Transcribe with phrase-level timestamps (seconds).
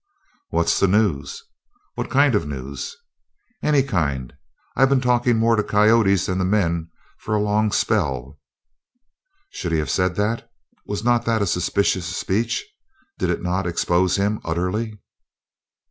[0.49, 1.43] "What's the news?"
[1.93, 2.97] "What kind of news?"
[3.61, 4.33] "Any kind.
[4.75, 6.89] I've been talkin' more to coyotes than to men
[7.19, 8.39] for a long spell."
[9.51, 10.49] Should he have said that?
[10.87, 12.65] Was not that a suspicious speech?
[13.19, 14.99] Did it not expose him utterly?